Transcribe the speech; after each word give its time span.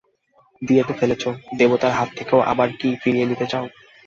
দিয়ে 0.61 0.83
তো 0.87 0.93
ফেলেছ, 0.99 1.23
দেবতার 1.59 1.93
হাত 1.97 2.09
থেকে 2.17 2.35
আবার 2.51 2.69
কি 2.79 2.89
ফিরিয়ে 3.01 3.29
নিতে 3.29 3.45
চাও? 3.51 3.65